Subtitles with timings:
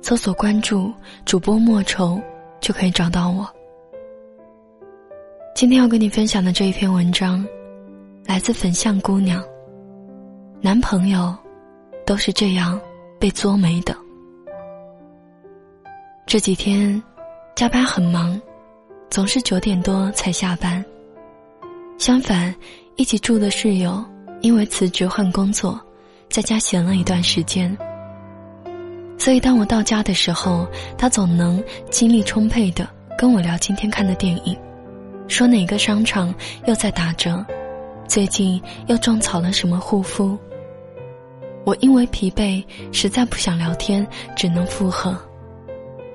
[0.00, 0.92] 搜索关注
[1.24, 2.20] 主播莫愁，
[2.60, 3.46] 就可以找到我。
[5.54, 7.44] 今天要跟你分享的这一篇文章，
[8.24, 9.42] 来自粉象姑娘。
[10.60, 11.36] 男朋友
[12.06, 12.80] 都是这样
[13.18, 13.96] 被作没的。
[16.26, 17.02] 这几天
[17.54, 18.40] 加班很忙，
[19.10, 20.84] 总是九点多才下班。
[21.98, 22.54] 相反，
[22.96, 24.04] 一起住的室友
[24.40, 25.80] 因为辞职换工作，
[26.30, 27.76] 在家闲了一段时间。
[29.18, 32.88] 所以当我到家的时候，他总能精力充沛的
[33.18, 34.56] 跟我聊今天看的电影，
[35.26, 36.32] 说哪个商场
[36.66, 37.44] 又在打折，
[38.06, 40.38] 最近又种草了什么护肤。
[41.64, 45.10] 我因为疲惫，实在不想聊天，只能附和。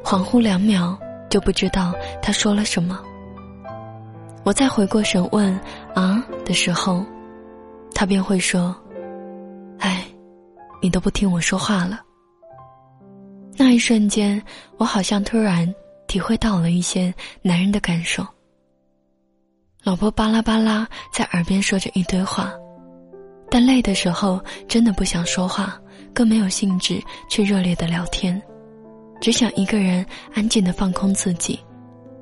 [0.03, 0.97] 恍惚两秒，
[1.29, 2.99] 就不知道他说了什么。
[4.43, 5.53] 我再回过神问
[5.93, 7.05] “啊”的时候，
[7.93, 8.75] 他便会说
[9.79, 10.05] ：“哎，
[10.81, 12.01] 你都不听我说话了。”
[13.55, 14.41] 那一瞬间，
[14.77, 15.73] 我好像突然
[16.07, 18.25] 体会到了一些男人的感受。
[19.83, 22.53] 老婆巴拉巴拉在耳边说着一堆话。
[23.49, 25.79] 但累的时候，真的不想说话，
[26.11, 28.41] 更没有兴致去热烈的聊天，
[29.21, 31.59] 只想一个人安静的放空自己，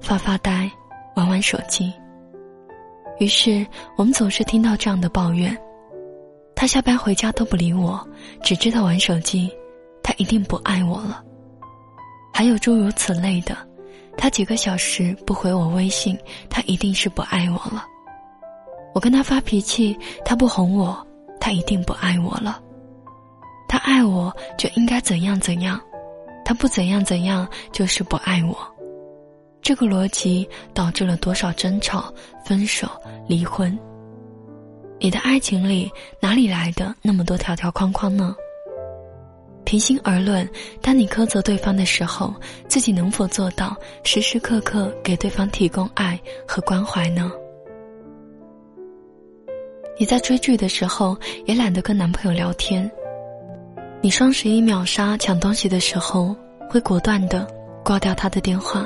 [0.01, 0.69] 发发呆，
[1.15, 1.93] 玩玩手机。
[3.19, 3.65] 于是
[3.95, 5.57] 我们总是听到这样的抱怨：
[6.53, 8.05] 他下班回家都不理我，
[8.43, 9.49] 只知道玩手机，
[10.03, 11.23] 他一定不爱我了。
[12.33, 13.55] 还有诸如此类的，
[14.17, 16.17] 他几个小时不回我微信，
[16.49, 17.85] 他一定是不爱我了。
[18.93, 21.07] 我跟他发脾气，他不哄我。
[21.43, 22.61] 他一定不爱我了，
[23.67, 25.81] 他爱我就应该怎样怎样，
[26.45, 28.55] 他不怎样怎样就是不爱我。
[29.59, 32.13] 这个逻辑导致了多少争吵、
[32.45, 32.87] 分手、
[33.27, 33.75] 离婚？
[34.99, 38.35] 你的爱情里哪里来的那么多条条框框呢？
[39.71, 40.45] 平心而论，
[40.81, 42.35] 当你苛责对方的时候，
[42.67, 43.73] 自己能否做到
[44.03, 47.31] 时时刻刻给对方提供爱和关怀呢？
[49.97, 52.91] 你在追剧的时候也懒得跟男朋友聊天。
[54.01, 56.35] 你双十一秒杀抢东西的时候，
[56.69, 57.47] 会果断的
[57.81, 58.85] 挂掉他的电话。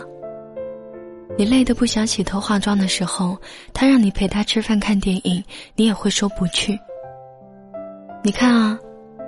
[1.35, 3.35] 你累得不想洗头化妆的时候，
[3.74, 5.44] 他让你陪他吃饭看电影，
[5.75, 6.79] 你也会说不去。
[8.24, 8.79] 你看啊，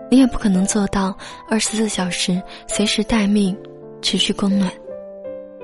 [0.10, 1.18] 你也不可能做到
[1.50, 3.58] 二十四小时随时待命，
[4.02, 4.72] 持续供暖，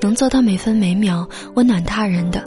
[0.01, 2.43] 能做到每分每秒温暖他人的，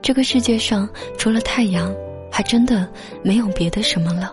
[0.00, 1.94] 这个世界上除了太阳。
[2.30, 2.86] 还真的
[3.24, 4.32] 没有别的什么了。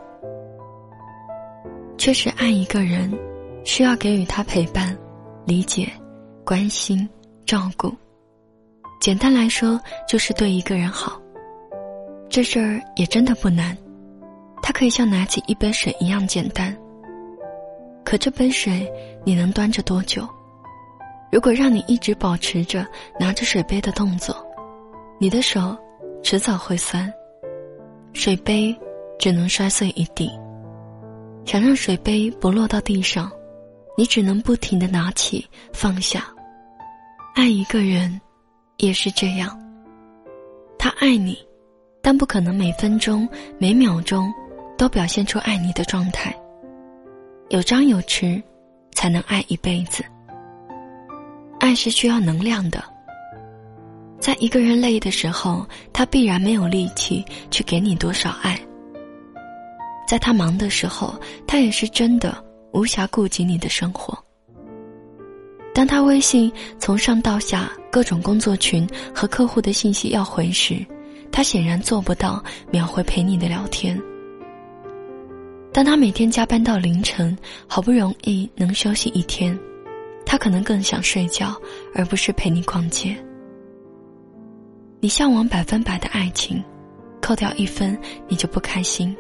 [1.98, 3.10] 确实，爱一个人，
[3.64, 4.96] 需要给予他陪伴、
[5.46, 5.90] 理解、
[6.44, 7.08] 关心、
[7.46, 7.92] 照顾。
[9.00, 11.20] 简单来说，就是对一个人好。
[12.30, 13.76] 这事儿也真的不难，
[14.68, 16.76] 它可以像拿起一杯水一样简单。
[18.04, 18.92] 可这杯水
[19.24, 20.28] 你能端着多久？
[21.32, 22.84] 如果让你一直保持着
[23.20, 24.36] 拿着水杯的动作，
[25.20, 25.78] 你的手
[26.24, 27.14] 迟早会酸。
[28.14, 28.76] 水杯
[29.20, 30.32] 只能摔碎一地。
[31.46, 33.32] 想让水杯不落到地上，
[33.96, 36.26] 你只能不停的拿起放下。
[37.36, 38.20] 爱一个人，
[38.78, 39.56] 也是这样。
[40.80, 41.38] 他爱你，
[42.02, 44.34] 但不可能每分钟每秒钟
[44.78, 46.36] 都表现出爱你的状态。
[47.50, 48.42] 有张有弛，
[48.94, 50.04] 才能爱一辈子。
[51.60, 52.84] 爱是需要能量的。
[54.20, 58.60] 在一个人累的时候，他必然没有力气去给你多少爱。
[60.08, 61.14] 在他忙的时候，
[61.46, 62.36] 他也是真的
[62.74, 64.18] 无暇顾及你的生活。
[65.74, 70.84] 当他微信从上到下各种工作群和客户的信息要回时，
[71.32, 74.02] 他显然做不到秒回陪你的聊天。
[75.76, 77.38] 当他每天加班到凌晨，
[77.68, 79.60] 好不容易能休息一天，
[80.26, 81.54] 他可能更想睡觉，
[81.94, 83.14] 而不是陪你逛街。
[85.02, 86.64] 你向往百分百的爱情，
[87.22, 88.00] 扣掉一分
[88.30, 89.14] 你就不开心。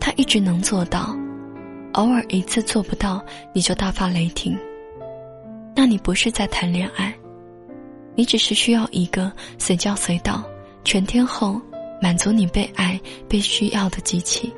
[0.00, 1.14] 他一直能做到，
[1.92, 4.58] 偶尔一次做不到你就大发雷霆。
[5.76, 7.14] 那你不是在谈恋爱，
[8.14, 10.42] 你只是需要一个随叫随到、
[10.84, 11.60] 全天候
[12.00, 12.98] 满足你被爱、
[13.28, 14.50] 被需要的机器。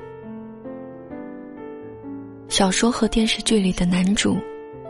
[2.57, 4.39] 小说和电视剧里的男主，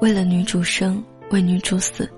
[0.01, 1.03] 为了女主生，
[1.33, 2.09] 为女主死，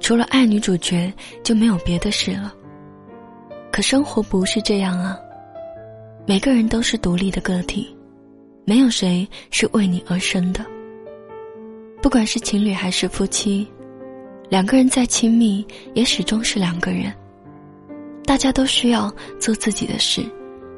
[0.00, 1.14] 除了爱女主角
[1.44, 2.52] 就没有别的事了。
[3.70, 5.16] 可生活不是这样啊，
[6.26, 7.96] 每个人都是独立的个体，
[8.64, 10.66] 没有谁是为你而生的。
[12.02, 13.64] 不管是情侣还是夫妻，
[14.48, 15.64] 两个人再亲密，
[15.94, 17.14] 也始终是两个人。
[18.24, 20.24] 大家都需要做自己的事，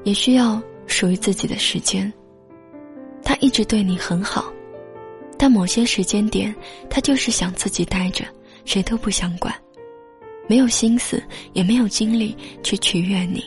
[0.05, 2.13] 也需要属于自己的时间。
[3.29, 4.51] 他一直对你很好。
[5.37, 6.53] 但某些时间点，
[6.89, 8.25] 他就是想自己待着，
[8.65, 9.55] 谁都不想管，
[10.49, 11.23] 没有心思，
[11.53, 13.45] 也没有精力去取悦你。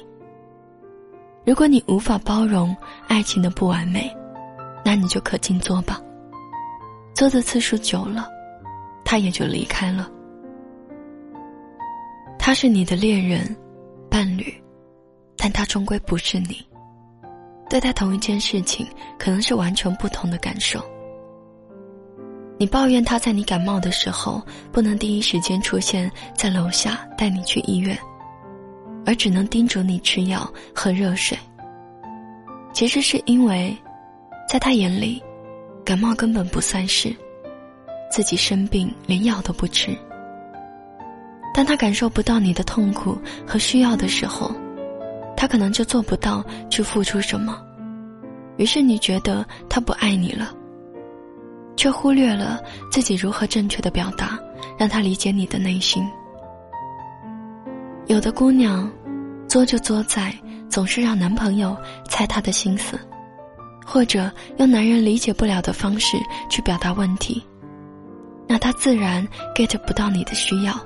[1.44, 4.16] 如果你无法包容爱情的不完美，
[4.86, 6.00] 那你就可静坐吧。
[7.16, 8.30] 做的次数久了，
[9.04, 10.08] 他也就离开了。
[12.38, 13.56] 他是你的恋人、
[14.12, 14.54] 伴侣，
[15.36, 16.64] 但他终归不是你。
[17.72, 18.86] 对待同一件事情，
[19.18, 20.84] 可能是完全不同的感受。
[22.58, 24.42] 你抱怨他在你感冒的时候
[24.74, 27.98] 不能第一时间出现在楼下带你去医院，
[29.06, 31.38] 而只能叮嘱你吃药喝热水。
[32.74, 33.74] 其实是因为，
[34.50, 35.24] 在他眼里，
[35.86, 37.16] 感冒根本不算事，
[38.12, 39.98] 自己生病连药都不吃。
[41.54, 43.18] 当他感受不到你的痛苦
[43.48, 44.54] 和需要的时候，
[45.42, 47.60] 他可能就做不到去付出什么，
[48.58, 50.54] 于是你觉得他不爱你了。
[51.76, 52.62] 却忽略了
[52.92, 54.38] 自己如何正确的表达，
[54.78, 56.08] 让他理解你的内心。
[58.06, 58.88] 有的姑娘，
[59.48, 60.32] 作就作在
[60.70, 61.76] 总是让男朋友
[62.08, 63.00] 猜她的心思，
[63.84, 66.18] 或者用男人理解不了的方式
[66.52, 67.44] 去表达问题，
[68.48, 70.80] 那他自然 get 不到你的需要，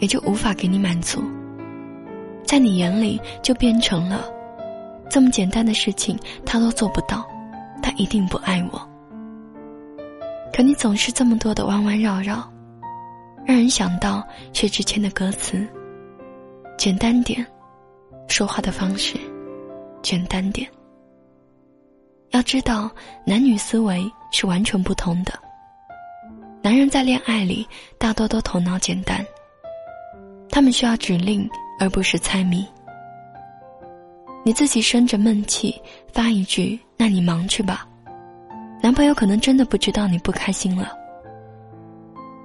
[0.00, 1.22] 也就无法给你满足。
[2.52, 4.26] 在你眼里，就变成了
[5.08, 7.26] 这么简单的事情他都做不到，
[7.82, 8.88] 他一定不爱我。
[10.52, 12.46] 可你总是这么多的弯弯绕绕，
[13.46, 14.22] 让人想到
[14.52, 15.66] 薛之谦的歌词：
[16.76, 17.42] 简单点，
[18.28, 19.16] 说话的方式，
[20.02, 20.68] 简单点。
[22.32, 22.90] 要知道，
[23.24, 25.32] 男女思维是完全不同的。
[26.60, 27.66] 男人在恋爱里
[27.96, 29.24] 大多都头脑简单，
[30.50, 32.66] 他们需要指令而不是猜谜。
[34.44, 35.80] 你自己生着闷气
[36.12, 37.86] 发一句：“那你忙去吧。”
[38.82, 40.92] 男朋友可能真的不知道你不开心了，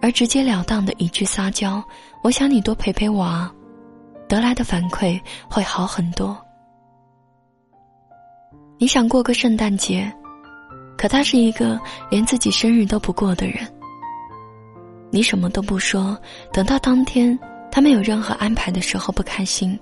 [0.02, 1.84] 而直截了当的一句撒娇，
[2.22, 3.52] 我想你多陪陪我啊，
[4.28, 5.20] 得来的反馈
[5.50, 6.38] 会好很多。
[8.78, 10.14] 你想过个圣诞节，
[10.96, 11.82] 可他是一个
[12.12, 13.68] 连自己生日都不过的人。
[15.10, 16.16] 你什么都不说，
[16.54, 17.38] 等到当天
[17.72, 19.80] 他没有任何安排的时候不开心，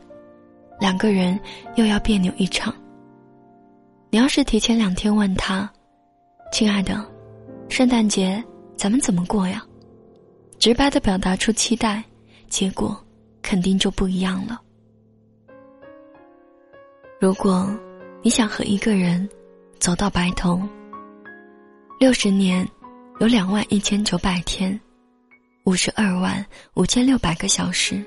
[0.79, 1.39] 两个人
[1.75, 2.73] 又要别扭一场。
[4.09, 5.69] 你要是提前两天问他。
[6.51, 7.05] 亲爱的，
[7.69, 8.41] 圣诞节
[8.77, 9.65] 咱们怎么过呀？
[10.57, 12.03] 直白的表达出期待，
[12.47, 12.97] 结果
[13.41, 14.61] 肯定就不一样了。
[17.19, 17.69] 如果
[18.21, 19.27] 你想和一个人
[19.79, 20.61] 走到白头，
[21.99, 22.65] 六十年
[23.19, 24.79] 有两万一千九百天，
[25.65, 26.45] 五十二万
[26.75, 28.03] 五千六百个小时，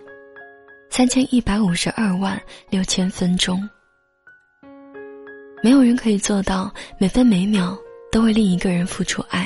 [0.91, 2.41] 三千一百五十二万
[2.71, 3.69] 六千分钟，
[5.63, 7.77] 没有人可以做到每分每秒。
[8.11, 9.45] 都为另一个人付出爱。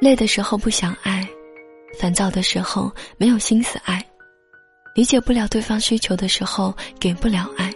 [0.00, 1.28] 累的时候不想爱，
[1.98, 4.00] 烦躁的时候没有心思爱，
[4.94, 7.74] 理解不了对方需求的时候给不了爱，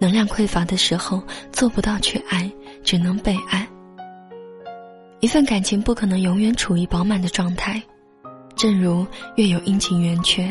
[0.00, 2.50] 能量匮乏的时候做不到去爱，
[2.82, 3.64] 只能被爱。
[5.26, 7.82] 一份感情不可能永远处于饱满的状态，
[8.54, 9.04] 正如
[9.34, 10.48] 月有阴晴圆缺。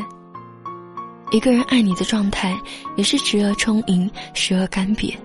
[1.32, 2.53] 一个人爱你的状态
[2.98, 5.15] 也是时而充盈，时而干瘪。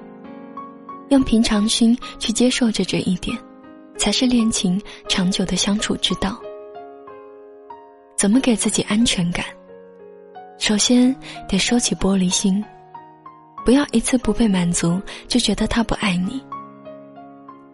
[1.08, 3.36] 用平常心去接受着这一点，
[3.98, 6.40] 才是恋情长久的相处之道。
[8.16, 9.44] 怎么给自己安全感？
[10.60, 11.12] 首先
[11.48, 12.64] 得收起玻璃心，
[13.64, 16.40] 不要一次不被满足就觉得他不爱你。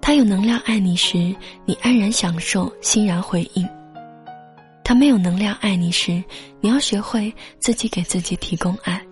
[0.06, 1.34] 他有能量爱你时，
[1.64, 3.66] 你安然享受，欣然回应；
[4.84, 6.22] 他没有能量爱你时，
[6.60, 9.04] 你要学会自己给自己提供爱，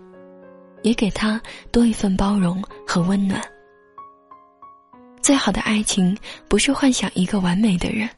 [0.82, 3.42] 也给他多一份包容和温暖。
[5.20, 8.08] 最好的爱情不是幻想一个完美的人，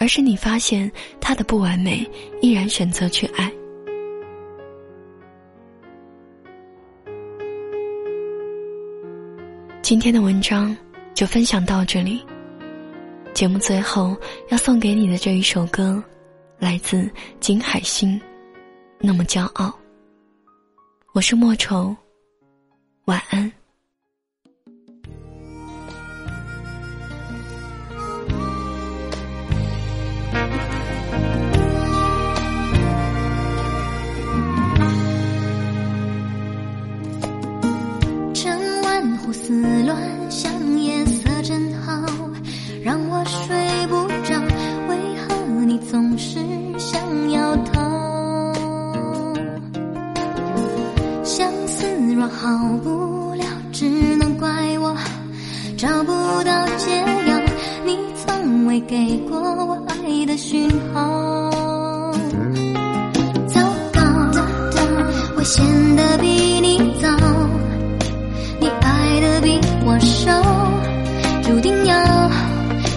[0.00, 2.04] 而是你发现他的不完美，
[2.42, 3.48] 依然选择去爱。
[9.80, 10.76] 今天的文章
[11.20, 12.24] 就分享到这里。
[13.34, 14.16] 节目最后
[14.48, 16.02] 要送给你的这一首歌，
[16.58, 17.10] 来自
[17.40, 18.18] 金海心，
[19.00, 19.66] 《那么骄傲》。
[21.12, 21.94] 我是莫愁，
[23.04, 23.52] 晚安。
[65.60, 66.26] 我显得比
[66.60, 67.08] 你早，
[68.60, 70.32] 你爱的比我少，
[71.42, 72.30] 注定要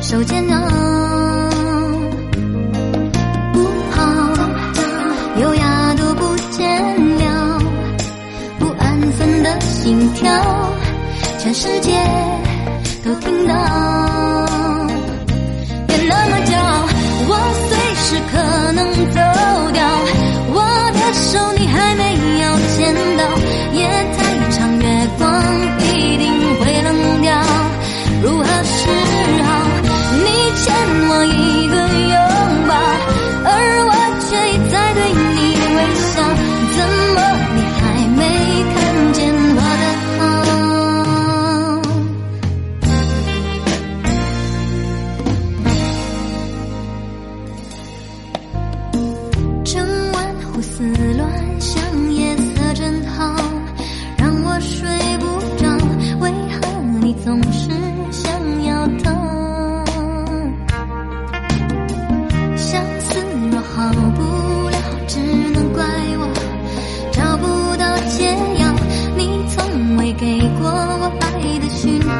[0.01, 0.55] 受煎熬。
[3.51, 4.01] 不好，
[5.41, 7.59] 优雅都不见了，
[8.59, 10.31] 不安分的心跳，
[11.39, 11.99] 全世界
[13.03, 14.02] 都听到。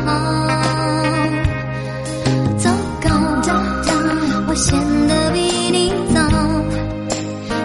[0.06, 0.08] 好
[2.58, 2.70] 糟
[3.02, 3.10] 糕
[3.42, 3.92] 糟糕
[4.48, 5.40] 我陷得比
[5.72, 6.20] 你早。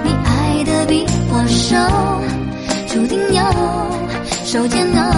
[0.04, 2.20] 你爱的比我少
[2.86, 3.42] 注定要
[4.44, 5.17] 受煎熬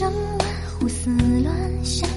[0.00, 1.10] 生乱，胡思
[1.42, 2.08] 乱想。